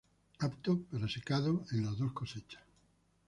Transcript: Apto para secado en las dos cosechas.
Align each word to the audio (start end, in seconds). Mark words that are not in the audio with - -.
Apto 0.39 0.79
para 0.89 1.07
secado 1.07 1.63
en 1.73 1.85
las 1.85 1.95
dos 1.95 2.11
cosechas. 2.11 2.63